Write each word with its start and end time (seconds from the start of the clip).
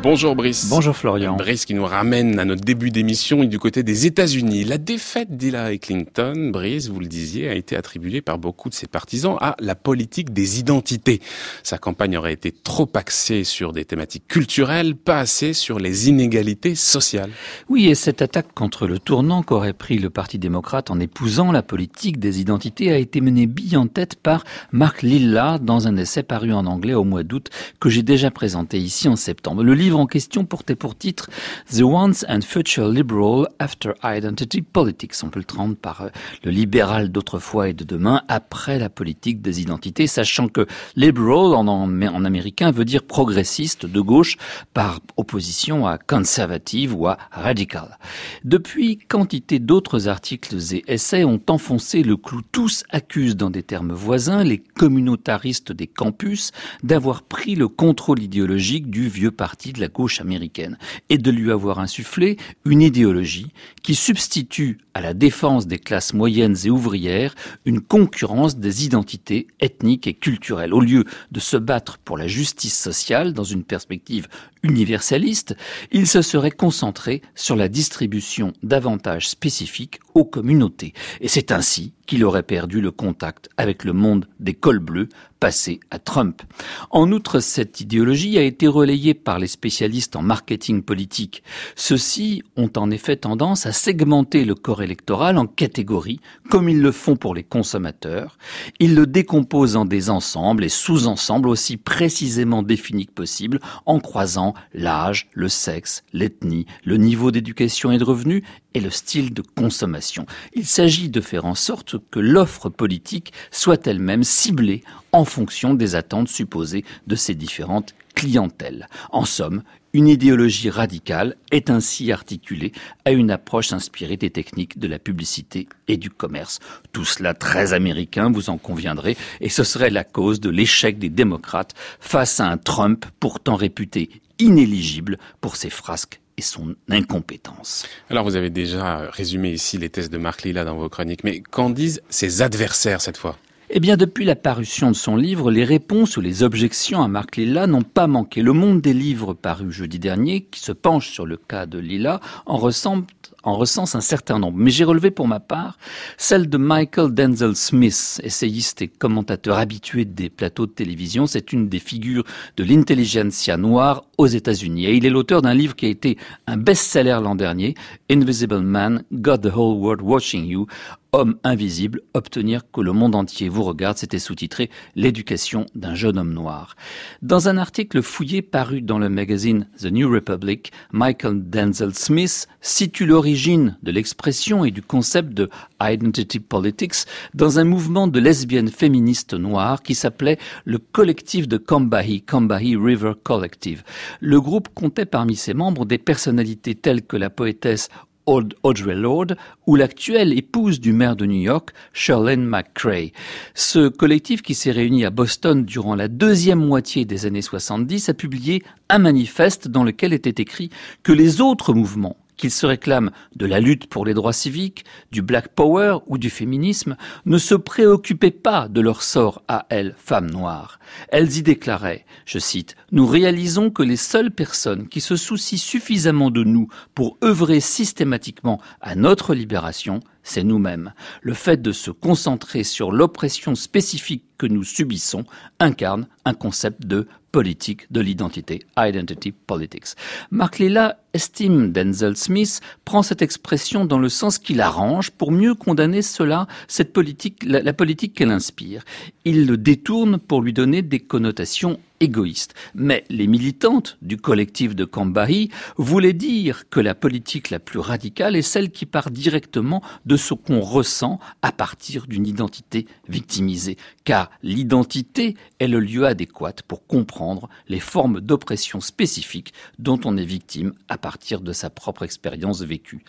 Bonjour 0.00 0.36
Brice. 0.36 0.68
Bonjour 0.70 0.96
Florian. 0.96 1.34
Brice 1.36 1.64
qui 1.64 1.74
nous 1.74 1.84
ramène 1.84 2.38
à 2.38 2.44
notre 2.44 2.60
début 2.64 2.90
d'émission 2.90 3.42
du 3.42 3.58
côté 3.58 3.82
des 3.82 4.06
États-Unis. 4.06 4.62
La 4.62 4.78
défaite 4.78 5.36
d'Hillary 5.36 5.80
Clinton, 5.80 6.50
Brice, 6.52 6.88
vous 6.88 7.00
le 7.00 7.08
disiez, 7.08 7.48
a 7.48 7.54
été 7.54 7.74
attribuée 7.74 8.20
par 8.20 8.38
beaucoup 8.38 8.68
de 8.68 8.74
ses 8.74 8.86
partisans 8.86 9.36
à 9.40 9.56
la 9.58 9.74
politique 9.74 10.32
des 10.32 10.60
identités. 10.60 11.20
Sa 11.64 11.78
campagne 11.78 12.16
aurait 12.16 12.32
été 12.32 12.52
trop 12.52 12.88
axée 12.94 13.42
sur 13.42 13.72
des 13.72 13.84
thématiques 13.84 14.28
culturelles, 14.28 14.94
pas 14.94 15.18
assez 15.18 15.52
sur 15.52 15.80
les 15.80 16.08
inégalités 16.08 16.76
sociales. 16.76 17.30
Oui, 17.68 17.88
et 17.88 17.96
cette 17.96 18.22
attaque 18.22 18.54
contre 18.54 18.86
le 18.86 19.00
tournant 19.00 19.42
qu'aurait 19.42 19.72
pris 19.72 19.98
le 19.98 20.10
Parti 20.10 20.38
démocrate 20.38 20.92
en 20.92 21.00
épousant 21.00 21.50
la 21.50 21.64
politique 21.64 22.20
des 22.20 22.40
identités 22.40 22.92
a 22.92 22.98
été 22.98 23.20
menée 23.20 23.48
bille 23.48 23.76
en 23.76 23.88
tête 23.88 24.14
par 24.14 24.44
Mark 24.70 25.02
Lilla 25.02 25.58
dans 25.60 25.88
un 25.88 25.96
essai 25.96 26.22
paru 26.22 26.52
en 26.52 26.66
anglais 26.66 26.94
au 26.94 27.04
mois 27.04 27.24
d'août 27.24 27.50
que 27.80 27.88
j'ai 27.88 28.04
déjà 28.04 28.30
présenté 28.30 28.78
ici 28.78 29.08
en 29.08 29.16
septembre. 29.16 29.64
Le 29.64 29.74
livre 29.74 29.87
en 29.96 30.06
question 30.06 30.44
portait 30.44 30.76
pour 30.76 30.96
titre 30.96 31.30
The 31.74 31.82
Once 31.82 32.24
and 32.28 32.40
Future 32.42 32.88
Liberal 32.88 33.48
After 33.58 33.92
Identity 34.02 34.62
Politics. 34.62 35.14
On 35.22 35.30
peut 35.30 35.40
le 35.40 35.46
prendre 35.46 35.76
par 35.76 36.02
euh, 36.02 36.08
le 36.44 36.50
libéral 36.50 37.10
d'autrefois 37.10 37.68
et 37.68 37.72
de 37.72 37.84
demain 37.84 38.22
après 38.28 38.78
la 38.78 38.88
politique 38.90 39.40
des 39.40 39.60
identités, 39.60 40.06
sachant 40.06 40.48
que 40.48 40.66
liberal 40.96 41.54
en, 41.54 41.66
en 41.66 42.24
américain 42.24 42.70
veut 42.70 42.84
dire 42.84 43.02
progressiste 43.02 43.86
de 43.86 44.00
gauche 44.00 44.36
par 44.74 45.00
opposition 45.16 45.86
à 45.86 45.98
conservative 45.98 46.94
ou 46.94 47.06
à 47.06 47.18
radical. 47.30 47.98
Depuis, 48.44 48.98
quantité 48.98 49.58
d'autres 49.58 50.08
articles 50.08 50.56
et 50.72 50.84
essais 50.86 51.24
ont 51.24 51.40
enfoncé 51.48 52.02
le 52.02 52.16
clou. 52.16 52.40
Tous 52.52 52.84
accusent 52.90 53.36
dans 53.36 53.50
des 53.50 53.62
termes 53.62 53.92
voisins 53.92 54.44
les 54.44 54.58
communautaristes 54.58 55.72
des 55.72 55.86
campus 55.86 56.52
d'avoir 56.82 57.22
pris 57.22 57.54
le 57.54 57.68
contrôle 57.68 58.22
idéologique 58.22 58.90
du 58.90 59.08
vieux 59.08 59.30
parti 59.30 59.72
la 59.78 59.88
gauche 59.88 60.20
américaine 60.20 60.78
et 61.08 61.18
de 61.18 61.30
lui 61.30 61.50
avoir 61.50 61.78
insufflé 61.78 62.36
une 62.64 62.82
idéologie 62.82 63.52
qui 63.82 63.94
substitue 63.94 64.78
à 64.94 65.00
la 65.00 65.14
défense 65.14 65.66
des 65.66 65.78
classes 65.78 66.14
moyennes 66.14 66.56
et 66.64 66.70
ouvrières 66.70 67.34
une 67.64 67.80
concurrence 67.80 68.56
des 68.56 68.84
identités 68.84 69.46
ethniques 69.60 70.06
et 70.06 70.14
culturelles. 70.14 70.74
Au 70.74 70.80
lieu 70.80 71.04
de 71.30 71.40
se 71.40 71.56
battre 71.56 71.98
pour 71.98 72.18
la 72.18 72.26
justice 72.26 72.78
sociale 72.78 73.32
dans 73.32 73.44
une 73.44 73.64
perspective 73.64 74.28
universaliste, 74.62 75.56
il 75.92 76.06
se 76.06 76.22
serait 76.22 76.50
concentré 76.50 77.22
sur 77.34 77.56
la 77.56 77.68
distribution 77.68 78.52
d'avantages 78.62 79.28
spécifiques 79.28 80.00
aux 80.14 80.24
communautés. 80.24 80.92
Et 81.20 81.28
c'est 81.28 81.52
ainsi 81.52 81.92
qu'il 82.06 82.24
aurait 82.24 82.42
perdu 82.42 82.80
le 82.80 82.90
contact 82.90 83.50
avec 83.56 83.84
le 83.84 83.92
monde 83.92 84.26
des 84.40 84.54
cols 84.54 84.78
bleus 84.78 85.08
passé 85.40 85.78
à 85.90 85.98
Trump. 85.98 86.42
En 86.90 87.12
outre, 87.12 87.38
cette 87.38 87.80
idéologie 87.80 88.38
a 88.38 88.42
été 88.42 88.66
relayée 88.66 89.14
par 89.14 89.38
les 89.38 89.46
spécialistes 89.46 90.16
en 90.16 90.22
marketing 90.22 90.82
politique. 90.82 91.42
Ceux-ci 91.76 92.42
ont 92.56 92.70
en 92.76 92.90
effet 92.90 93.16
tendance 93.16 93.66
à 93.66 93.72
segmenter 93.72 94.44
le 94.44 94.54
corps 94.54 94.82
électoral 94.82 95.38
en 95.38 95.46
catégories, 95.46 96.20
comme 96.50 96.68
ils 96.68 96.80
le 96.80 96.92
font 96.92 97.16
pour 97.16 97.34
les 97.34 97.44
consommateurs. 97.44 98.38
Ils 98.80 98.94
le 98.94 99.06
décomposent 99.06 99.76
en 99.76 99.84
des 99.84 100.10
ensembles 100.10 100.64
et 100.64 100.70
sous-ensembles 100.70 101.48
aussi 101.48 101.76
précisément 101.76 102.62
définis 102.62 103.06
que 103.06 103.12
possible, 103.12 103.60
en 103.86 104.00
croisant 104.00 104.54
l'âge, 104.72 105.28
le 105.32 105.48
sexe, 105.48 106.02
l'ethnie, 106.12 106.66
le 106.84 106.96
niveau 106.96 107.30
d'éducation 107.30 107.90
et 107.90 107.98
de 107.98 108.04
revenus 108.04 108.42
et 108.74 108.80
le 108.80 108.90
style 108.90 109.32
de 109.32 109.42
consommation. 109.42 110.26
Il 110.54 110.66
s'agit 110.66 111.08
de 111.08 111.20
faire 111.20 111.44
en 111.44 111.54
sorte 111.54 111.96
que 112.10 112.20
l'offre 112.20 112.68
politique 112.68 113.32
soit 113.50 113.86
elle-même 113.86 114.24
ciblée 114.24 114.82
en 115.12 115.24
fonction 115.24 115.74
des 115.74 115.94
attentes 115.94 116.28
supposées 116.28 116.84
de 117.06 117.16
ces 117.16 117.34
différentes 117.34 117.94
clientèles. 118.14 118.88
En 119.10 119.24
somme, 119.24 119.62
une 119.92 120.08
idéologie 120.08 120.70
radicale 120.70 121.36
est 121.50 121.70
ainsi 121.70 122.12
articulée 122.12 122.72
à 123.04 123.12
une 123.12 123.30
approche 123.30 123.72
inspirée 123.72 124.16
des 124.16 124.30
techniques 124.30 124.78
de 124.78 124.86
la 124.86 124.98
publicité 124.98 125.68
et 125.86 125.96
du 125.96 126.10
commerce. 126.10 126.58
Tout 126.92 127.04
cela 127.04 127.32
très 127.32 127.72
américain, 127.72 128.30
vous 128.30 128.50
en 128.50 128.58
conviendrez, 128.58 129.16
et 129.40 129.48
ce 129.48 129.64
serait 129.64 129.90
la 129.90 130.04
cause 130.04 130.40
de 130.40 130.50
l'échec 130.50 130.98
des 130.98 131.08
démocrates 131.08 131.74
face 132.00 132.38
à 132.38 132.48
un 132.48 132.58
Trump 132.58 133.06
pourtant 133.18 133.56
réputé 133.56 134.10
inéligible 134.38 135.18
pour 135.40 135.56
ses 135.56 135.70
frasques 135.70 136.20
et 136.36 136.42
son 136.42 136.76
incompétence. 136.88 137.86
Alors 138.10 138.24
vous 138.24 138.36
avez 138.36 138.50
déjà 138.50 139.10
résumé 139.10 139.50
ici 139.50 139.76
les 139.76 139.90
thèses 139.90 140.10
de 140.10 140.18
Marc 140.18 140.42
Lilla 140.42 140.64
dans 140.64 140.76
vos 140.76 140.88
chroniques, 140.88 141.24
mais 141.24 141.40
qu'en 141.40 141.70
disent 141.70 142.00
ses 142.08 142.42
adversaires 142.42 143.00
cette 143.00 143.16
fois? 143.16 143.36
Eh 143.70 143.80
bien, 143.80 143.98
depuis 143.98 144.24
la 144.24 144.34
parution 144.34 144.90
de 144.90 144.96
son 144.96 145.14
livre, 145.14 145.50
les 145.50 145.64
réponses 145.64 146.16
ou 146.16 146.22
les 146.22 146.42
objections 146.42 147.02
à 147.02 147.08
Marc 147.08 147.36
Lilla 147.36 147.66
n'ont 147.66 147.82
pas 147.82 148.06
manqué. 148.06 148.40
Le 148.40 148.54
monde 148.54 148.80
des 148.80 148.94
livres 148.94 149.34
paru 149.34 149.70
jeudi 149.70 149.98
dernier, 149.98 150.40
qui 150.50 150.60
se 150.60 150.72
penche 150.72 151.10
sur 151.10 151.26
le 151.26 151.36
cas 151.36 151.66
de 151.66 151.78
Lilla, 151.78 152.20
en 152.46 152.56
ressemble 152.56 153.04
en 153.42 153.56
recense 153.56 153.94
un 153.94 154.00
certain 154.00 154.38
nombre. 154.38 154.58
Mais 154.58 154.70
j'ai 154.70 154.84
relevé 154.84 155.10
pour 155.10 155.28
ma 155.28 155.40
part 155.40 155.78
celle 156.16 156.48
de 156.48 156.58
Michael 156.58 157.14
Denzel 157.14 157.54
Smith, 157.54 158.20
essayiste 158.22 158.82
et 158.82 158.88
commentateur 158.88 159.58
habitué 159.58 160.04
des 160.04 160.28
plateaux 160.30 160.66
de 160.66 160.72
télévision. 160.72 161.26
C'est 161.26 161.52
une 161.52 161.68
des 161.68 161.78
figures 161.78 162.24
de 162.56 162.64
l'intelligentsia 162.64 163.56
noire 163.56 164.04
aux 164.18 164.26
États-Unis. 164.26 164.86
Et 164.86 164.94
il 164.94 165.06
est 165.06 165.10
l'auteur 165.10 165.42
d'un 165.42 165.54
livre 165.54 165.76
qui 165.76 165.86
a 165.86 165.90
été 165.90 166.18
un 166.46 166.56
best-seller 166.56 167.18
l'an 167.22 167.34
dernier, 167.34 167.74
Invisible 168.10 168.60
Man, 168.60 169.04
Got 169.12 169.38
the 169.38 169.54
Whole 169.54 169.78
World 169.78 170.02
Watching 170.02 170.46
You, 170.46 170.66
Homme 171.12 171.36
invisible, 171.42 172.02
obtenir 172.12 172.70
que 172.70 172.82
le 172.82 172.92
monde 172.92 173.14
entier 173.14 173.48
vous 173.48 173.62
regarde, 173.62 173.96
c'était 173.96 174.18
sous-titré 174.18 174.68
L'éducation 174.94 175.64
d'un 175.74 175.94
jeune 175.94 176.18
homme 176.18 176.34
noir. 176.34 176.76
Dans 177.22 177.48
un 177.48 177.56
article 177.56 178.02
fouillé 178.02 178.42
paru 178.42 178.82
dans 178.82 178.98
le 178.98 179.08
magazine 179.08 179.68
The 179.80 179.86
New 179.86 180.12
Republic, 180.12 180.70
Michael 180.92 181.48
Denzel 181.48 181.94
Smith 181.94 182.46
situe 182.60 183.06
l'origine 183.06 183.78
de 183.82 183.90
l'expression 183.90 184.66
et 184.66 184.70
du 184.70 184.82
concept 184.82 185.32
de 185.32 185.48
identity 185.80 186.40
politics 186.40 187.06
dans 187.32 187.58
un 187.58 187.64
mouvement 187.64 188.06
de 188.06 188.20
lesbiennes 188.20 188.68
féministes 188.68 189.32
noires 189.32 189.82
qui 189.82 189.94
s'appelait 189.94 190.38
le 190.66 190.76
collectif 190.76 191.48
de 191.48 191.56
Combahee, 191.56 192.20
Combahee 192.20 192.76
River 192.76 193.12
Collective. 193.22 193.82
Le 194.20 194.42
groupe 194.42 194.68
comptait 194.74 195.06
parmi 195.06 195.36
ses 195.36 195.54
membres 195.54 195.86
des 195.86 195.96
personnalités 195.96 196.74
telles 196.74 197.02
que 197.02 197.16
la 197.16 197.30
poétesse 197.30 197.88
Audrey 198.28 198.94
Lorde 198.94 199.36
ou 199.66 199.76
l'actuelle 199.76 200.36
épouse 200.36 200.80
du 200.80 200.92
maire 200.92 201.16
de 201.16 201.24
New 201.24 201.40
York, 201.40 201.70
Charlene 201.92 202.44
McCray. 202.44 203.12
Ce 203.54 203.88
collectif 203.88 204.42
qui 204.42 204.54
s'est 204.54 204.70
réuni 204.70 205.04
à 205.04 205.10
Boston 205.10 205.64
durant 205.64 205.94
la 205.94 206.08
deuxième 206.08 206.64
moitié 206.64 207.04
des 207.04 207.24
années 207.26 207.42
70 207.42 208.10
a 208.10 208.14
publié 208.14 208.62
un 208.90 208.98
manifeste 208.98 209.68
dans 209.68 209.84
lequel 209.84 210.12
était 210.12 210.42
écrit 210.42 210.70
que 211.02 211.12
les 211.12 211.40
autres 211.40 211.72
mouvements 211.72 212.16
qu'ils 212.38 212.50
se 212.50 212.64
réclament 212.64 213.10
de 213.36 213.44
la 213.44 213.60
lutte 213.60 213.86
pour 213.88 214.06
les 214.06 214.14
droits 214.14 214.32
civiques, 214.32 214.86
du 215.12 215.20
Black 215.20 215.48
Power 215.48 215.98
ou 216.06 216.16
du 216.16 216.30
féminisme, 216.30 216.96
ne 217.26 217.36
se 217.36 217.54
préoccupaient 217.54 218.30
pas 218.30 218.68
de 218.68 218.80
leur 218.80 219.02
sort 219.02 219.42
à 219.48 219.66
elles, 219.68 219.94
femmes 219.98 220.30
noires. 220.30 220.78
Elles 221.10 221.36
y 221.36 221.42
déclaraient, 221.42 222.06
je 222.24 222.38
cite, 222.38 222.76
Nous 222.92 223.06
réalisons 223.06 223.70
que 223.70 223.82
les 223.82 223.96
seules 223.96 224.30
personnes 224.30 224.88
qui 224.88 225.02
se 225.02 225.16
soucient 225.16 225.58
suffisamment 225.58 226.30
de 226.30 226.44
nous 226.44 226.68
pour 226.94 227.18
œuvrer 227.22 227.60
systématiquement 227.60 228.60
à 228.80 228.94
notre 228.94 229.34
libération, 229.34 230.00
c'est 230.22 230.44
nous-mêmes. 230.44 230.92
Le 231.20 231.34
fait 231.34 231.60
de 231.60 231.72
se 231.72 231.90
concentrer 231.90 232.64
sur 232.64 232.92
l'oppression 232.92 233.54
spécifique 233.54 234.27
que 234.38 234.46
nous 234.46 234.64
subissons 234.64 235.24
incarne 235.60 236.06
un 236.24 236.34
concept 236.34 236.86
de 236.86 237.06
politique 237.32 237.90
de 237.92 238.00
l'identité, 238.00 238.62
identity 238.76 239.32
politics. 239.32 239.94
Mark 240.30 240.58
Lilla 240.58 240.98
estime 241.12 241.72
Denzel 241.72 242.16
Smith 242.16 242.60
prend 242.84 243.02
cette 243.02 243.22
expression 243.22 243.84
dans 243.84 243.98
le 243.98 244.08
sens 244.08 244.38
qu'il 244.38 244.60
arrange 244.60 245.10
pour 245.10 245.30
mieux 245.30 245.54
condamner 245.54 246.02
cela, 246.02 246.46
cette 246.68 246.92
politique, 246.92 247.42
la, 247.44 247.72
politique 247.72 248.14
qu'elle 248.14 248.30
inspire. 248.30 248.84
Il 249.24 249.46
le 249.46 249.56
détourne 249.56 250.18
pour 250.18 250.42
lui 250.42 250.52
donner 250.52 250.82
des 250.82 251.00
connotations 251.00 251.78
égoïste. 252.00 252.54
Mais 252.74 253.04
les 253.08 253.26
militantes 253.26 253.98
du 254.02 254.16
collectif 254.16 254.76
de 254.76 254.84
Cambahi 254.84 255.50
voulaient 255.76 256.12
dire 256.12 256.68
que 256.70 256.80
la 256.80 256.94
politique 256.94 257.50
la 257.50 257.58
plus 257.58 257.80
radicale 257.80 258.36
est 258.36 258.42
celle 258.42 258.70
qui 258.70 258.86
part 258.86 259.10
directement 259.10 259.82
de 260.06 260.16
ce 260.16 260.34
qu'on 260.34 260.60
ressent 260.60 261.18
à 261.42 261.52
partir 261.52 262.06
d'une 262.06 262.26
identité 262.26 262.86
victimisée. 263.08 263.76
Car 264.04 264.27
l'identité 264.42 265.36
est 265.58 265.68
le 265.68 265.80
lieu 265.80 266.06
adéquat 266.06 266.54
pour 266.66 266.86
comprendre 266.86 267.48
les 267.68 267.80
formes 267.80 268.20
d'oppression 268.20 268.80
spécifiques 268.80 269.52
dont 269.78 270.00
on 270.04 270.16
est 270.16 270.24
victime 270.24 270.72
à 270.88 270.98
partir 270.98 271.40
de 271.40 271.52
sa 271.52 271.70
propre 271.70 272.02
expérience 272.02 272.62
vécue. 272.62 273.04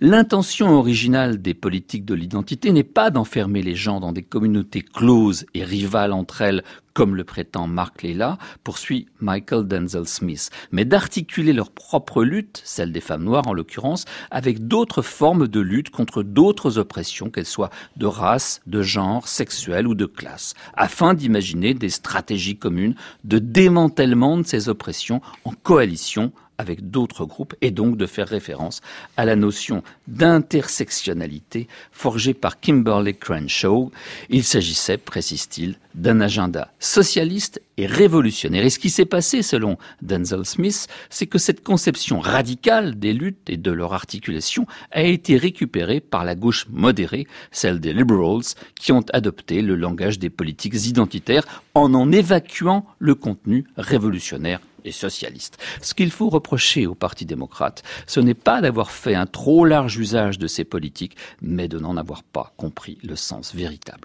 L'intention 0.00 0.70
originale 0.70 1.40
des 1.40 1.54
politiques 1.54 2.04
de 2.04 2.14
l'identité 2.14 2.72
n'est 2.72 2.82
pas 2.82 3.10
d'enfermer 3.10 3.62
les 3.62 3.74
gens 3.74 4.00
dans 4.00 4.12
des 4.12 4.22
communautés 4.22 4.82
closes 4.82 5.46
et 5.54 5.64
rivales 5.64 6.12
entre 6.12 6.40
elles 6.42 6.62
comme 6.94 7.16
le 7.16 7.24
prétend 7.24 7.66
Mark 7.66 8.02
Lella, 8.02 8.38
poursuit 8.62 9.08
Michael 9.20 9.66
Denzel 9.66 10.06
Smith, 10.06 10.50
mais 10.70 10.84
d'articuler 10.84 11.52
leur 11.52 11.70
propre 11.70 12.22
lutte, 12.24 12.62
celle 12.64 12.92
des 12.92 13.00
femmes 13.00 13.24
noires 13.24 13.48
en 13.48 13.52
l'occurrence, 13.52 14.04
avec 14.30 14.66
d'autres 14.66 15.02
formes 15.02 15.48
de 15.48 15.60
lutte 15.60 15.90
contre 15.90 16.22
d'autres 16.22 16.78
oppressions, 16.78 17.30
qu'elles 17.30 17.44
soient 17.44 17.70
de 17.96 18.06
race, 18.06 18.60
de 18.66 18.80
genre, 18.80 19.26
sexuelle 19.26 19.88
ou 19.88 19.94
de 19.94 20.06
classe, 20.06 20.54
afin 20.74 21.14
d'imaginer 21.14 21.74
des 21.74 21.90
stratégies 21.90 22.56
communes 22.56 22.94
de 23.24 23.38
démantèlement 23.38 24.38
de 24.38 24.46
ces 24.46 24.68
oppressions 24.68 25.20
en 25.44 25.50
coalition 25.50 26.32
avec 26.58 26.90
d'autres 26.90 27.24
groupes 27.24 27.54
et 27.60 27.70
donc 27.70 27.96
de 27.96 28.06
faire 28.06 28.28
référence 28.28 28.80
à 29.16 29.24
la 29.24 29.36
notion 29.36 29.82
d'intersectionnalité 30.08 31.68
forgée 31.92 32.34
par 32.34 32.60
Kimberly 32.60 33.16
Crenshaw. 33.16 33.90
Il 34.30 34.44
s'agissait, 34.44 34.98
précise-t-il, 34.98 35.76
d'un 35.94 36.20
agenda 36.20 36.72
socialiste 36.78 37.60
et 37.76 37.86
révolutionnaire. 37.86 38.64
Et 38.64 38.70
ce 38.70 38.78
qui 38.78 38.90
s'est 38.90 39.04
passé, 39.04 39.42
selon 39.42 39.76
Denzel 40.02 40.44
Smith, 40.44 40.86
c'est 41.10 41.26
que 41.26 41.38
cette 41.38 41.62
conception 41.62 42.20
radicale 42.20 42.98
des 42.98 43.12
luttes 43.12 43.48
et 43.48 43.56
de 43.56 43.70
leur 43.70 43.94
articulation 43.94 44.66
a 44.90 45.02
été 45.02 45.36
récupérée 45.36 46.00
par 46.00 46.24
la 46.24 46.34
gauche 46.34 46.66
modérée, 46.70 47.26
celle 47.50 47.80
des 47.80 47.92
liberals, 47.92 48.42
qui 48.78 48.92
ont 48.92 49.04
adopté 49.12 49.62
le 49.62 49.74
langage 49.74 50.18
des 50.18 50.30
politiques 50.30 50.86
identitaires 50.86 51.44
en 51.74 51.94
en 51.94 52.12
évacuant 52.12 52.86
le 52.98 53.14
contenu 53.14 53.64
révolutionnaire 53.76 54.60
et 54.84 54.92
socialiste. 54.92 55.58
Ce 55.80 55.94
qu'il 55.94 56.10
faut 56.10 56.28
reprocher 56.28 56.86
au 56.86 56.94
Parti 56.94 57.24
démocrate, 57.24 57.82
ce 58.06 58.20
n'est 58.20 58.34
pas 58.34 58.60
d'avoir 58.60 58.90
fait 58.90 59.14
un 59.14 59.26
trop 59.26 59.64
large 59.64 59.96
usage 59.98 60.38
de 60.38 60.46
ces 60.46 60.64
politiques, 60.64 61.16
mais 61.40 61.68
de 61.68 61.78
n'en 61.78 61.96
avoir 61.96 62.22
pas 62.22 62.52
compris 62.56 62.98
le 63.02 63.16
sens 63.16 63.54
véritable. 63.54 64.02